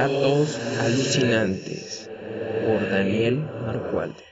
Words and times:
Alucinantes 0.00 2.08
por 2.64 2.88
Daniel 2.88 3.44
Marcualde. 3.66 4.22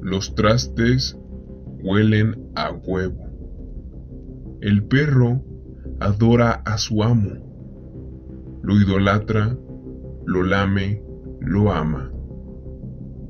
Los 0.00 0.34
trastes 0.34 1.18
huelen 1.82 2.50
a 2.54 2.72
huevo. 2.72 3.28
El 4.62 4.84
perro 4.84 5.44
adora 6.00 6.52
a 6.64 6.78
su 6.78 7.02
amo. 7.02 8.62
Lo 8.62 8.80
idolatra, 8.80 9.58
lo 10.24 10.42
lame, 10.42 11.02
lo 11.40 11.70
ama. 11.70 12.10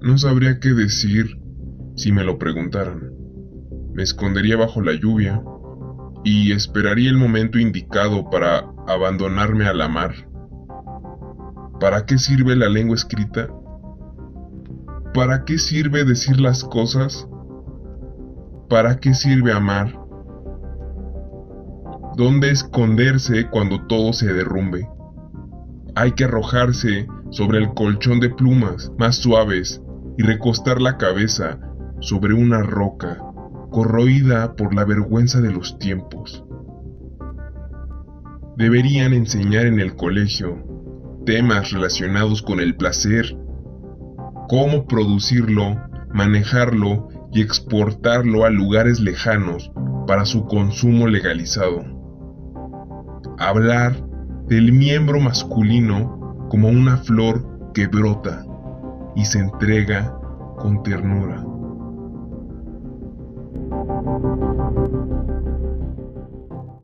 No 0.00 0.16
sabría 0.16 0.60
qué 0.60 0.68
decir 0.68 1.41
si 1.94 2.12
me 2.12 2.24
lo 2.24 2.38
preguntaran. 2.38 3.12
Me 3.92 4.02
escondería 4.02 4.56
bajo 4.56 4.80
la 4.80 4.94
lluvia 4.94 5.42
y 6.24 6.52
esperaría 6.52 7.10
el 7.10 7.16
momento 7.16 7.58
indicado 7.58 8.30
para 8.30 8.64
abandonarme 8.86 9.66
a 9.66 9.74
la 9.74 9.88
mar. 9.88 10.14
¿Para 11.80 12.06
qué 12.06 12.18
sirve 12.18 12.56
la 12.56 12.68
lengua 12.68 12.96
escrita? 12.96 13.48
¿Para 15.14 15.44
qué 15.44 15.58
sirve 15.58 16.04
decir 16.04 16.40
las 16.40 16.64
cosas? 16.64 17.28
¿Para 18.68 18.98
qué 18.98 19.14
sirve 19.14 19.52
amar? 19.52 19.98
¿Dónde 22.16 22.50
esconderse 22.50 23.48
cuando 23.50 23.86
todo 23.86 24.12
se 24.12 24.32
derrumbe? 24.32 24.88
Hay 25.94 26.12
que 26.12 26.24
arrojarse 26.24 27.06
sobre 27.30 27.58
el 27.58 27.74
colchón 27.74 28.20
de 28.20 28.30
plumas 28.30 28.90
más 28.98 29.16
suaves 29.16 29.82
y 30.16 30.22
recostar 30.22 30.80
la 30.80 30.96
cabeza 30.96 31.58
sobre 32.02 32.34
una 32.34 32.62
roca 32.62 33.18
corroída 33.70 34.54
por 34.54 34.74
la 34.74 34.84
vergüenza 34.84 35.40
de 35.40 35.52
los 35.52 35.78
tiempos. 35.78 36.44
Deberían 38.56 39.14
enseñar 39.14 39.66
en 39.66 39.80
el 39.80 39.96
colegio 39.96 40.62
temas 41.24 41.72
relacionados 41.72 42.42
con 42.42 42.60
el 42.60 42.76
placer 42.76 43.36
cómo 44.48 44.86
producirlo, 44.86 45.80
manejarlo 46.12 47.08
y 47.32 47.40
exportarlo 47.40 48.44
a 48.44 48.50
lugares 48.50 49.00
lejanos 49.00 49.72
para 50.06 50.26
su 50.26 50.44
consumo 50.44 51.06
legalizado. 51.06 51.82
Hablar 53.38 53.96
del 54.48 54.72
miembro 54.72 55.20
masculino 55.20 56.46
como 56.50 56.68
una 56.68 56.98
flor 56.98 57.72
que 57.72 57.86
brota 57.86 58.44
y 59.16 59.24
se 59.24 59.38
entrega 59.38 60.14
con 60.58 60.82
ternura. 60.82 61.42
Thank 63.84 64.92
you. 64.92 65.01